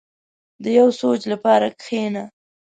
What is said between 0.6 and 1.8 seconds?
•د یو سوچ لپاره